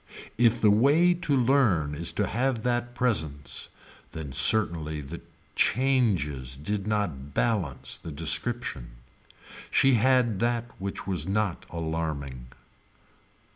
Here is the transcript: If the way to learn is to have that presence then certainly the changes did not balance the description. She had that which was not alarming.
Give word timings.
If 0.35 0.59
the 0.59 0.71
way 0.71 1.13
to 1.13 1.37
learn 1.37 1.93
is 1.93 2.11
to 2.13 2.25
have 2.25 2.63
that 2.63 2.95
presence 2.95 3.69
then 4.13 4.31
certainly 4.31 4.99
the 4.99 5.21
changes 5.53 6.57
did 6.57 6.87
not 6.87 7.35
balance 7.35 7.97
the 7.97 8.11
description. 8.11 8.93
She 9.69 9.93
had 9.93 10.39
that 10.39 10.71
which 10.81 11.05
was 11.05 11.27
not 11.27 11.67
alarming. 11.69 12.47